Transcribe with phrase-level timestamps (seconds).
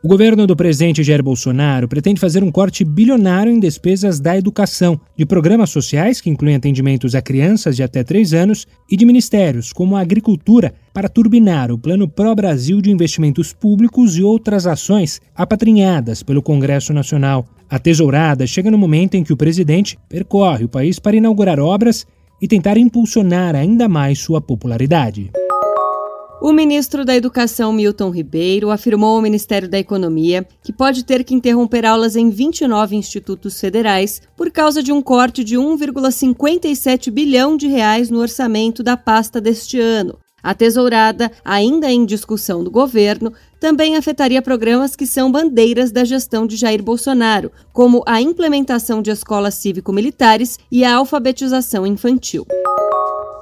[0.00, 5.00] O governo do presidente Jair Bolsonaro pretende fazer um corte bilionário em despesas da educação,
[5.16, 9.72] de programas sociais, que incluem atendimentos a crianças de até 3 anos, e de ministérios,
[9.72, 15.20] como a agricultura, para turbinar o Plano Pro Brasil de Investimentos Públicos e outras ações
[15.34, 17.44] apatrinhadas pelo Congresso Nacional.
[17.68, 22.06] A tesourada chega no momento em que o presidente percorre o país para inaugurar obras
[22.40, 25.28] e tentar impulsionar ainda mais sua popularidade.
[26.40, 31.34] O ministro da Educação, Milton Ribeiro, afirmou ao Ministério da Economia que pode ter que
[31.34, 37.66] interromper aulas em 29 institutos federais por causa de um corte de 1,57 bilhão de
[37.66, 40.16] reais no orçamento da pasta deste ano.
[40.40, 46.46] A tesourada, ainda em discussão do governo, também afetaria programas que são bandeiras da gestão
[46.46, 52.46] de Jair Bolsonaro, como a implementação de escolas cívico-militares e a alfabetização infantil.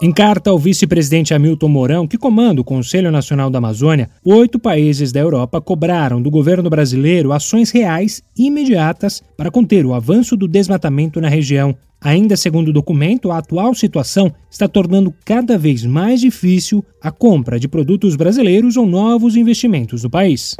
[0.00, 5.10] Em carta ao vice-presidente Hamilton Mourão, que comanda o Conselho Nacional da Amazônia, oito países
[5.10, 10.46] da Europa cobraram do governo brasileiro ações reais e imediatas para conter o avanço do
[10.46, 11.74] desmatamento na região.
[12.00, 17.58] Ainda segundo o documento, a atual situação está tornando cada vez mais difícil a compra
[17.58, 20.54] de produtos brasileiros ou novos investimentos no país.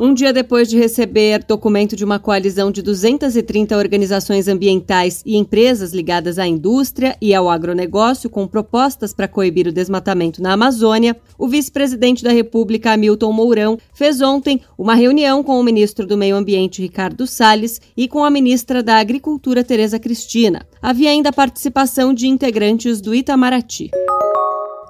[0.00, 5.92] Um dia depois de receber documento de uma coalizão de 230 organizações ambientais e empresas
[5.92, 11.46] ligadas à indústria e ao agronegócio com propostas para coibir o desmatamento na Amazônia, o
[11.46, 16.80] vice-presidente da República, Hamilton Mourão, fez ontem uma reunião com o ministro do Meio Ambiente,
[16.80, 20.66] Ricardo Salles, e com a ministra da Agricultura, Tereza Cristina.
[20.80, 23.90] Havia ainda participação de integrantes do Itamaraty.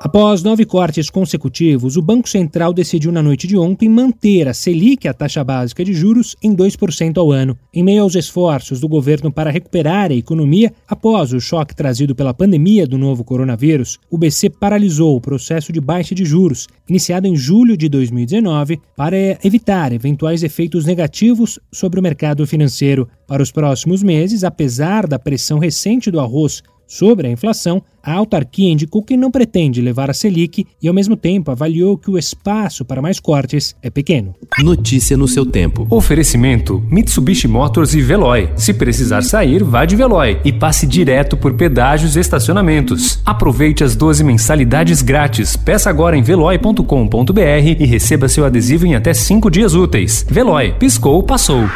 [0.05, 5.07] Após nove cortes consecutivos, o Banco Central decidiu na noite de ontem manter a Selic,
[5.07, 7.57] a taxa básica de juros, em 2% ao ano.
[7.73, 12.35] Em meio aos esforços do governo para recuperar a economia após o choque trazido pela
[12.35, 17.37] pandemia do novo coronavírus, o BC paralisou o processo de baixa de juros, iniciado em
[17.37, 23.09] julho de 2019, para evitar eventuais efeitos negativos sobre o mercado financeiro.
[23.25, 26.61] Para os próximos meses, apesar da pressão recente do arroz
[26.93, 31.17] Sobre a inflação, a autarquia indicou que não pretende levar a Selic e, ao mesmo
[31.17, 34.35] tempo, avaliou que o espaço para mais cortes é pequeno.
[34.63, 35.87] Notícia no seu tempo.
[35.89, 38.51] Oferecimento: Mitsubishi Motors e Veloy.
[38.57, 43.23] Se precisar sair, vá de Veloy e passe direto por pedágios e estacionamentos.
[43.25, 45.57] Aproveite as 12 mensalidades grátis.
[45.57, 47.41] Peça agora em veloy.com.br
[47.81, 50.27] e receba seu adesivo em até 5 dias úteis.
[50.29, 51.67] Veloy, piscou, passou.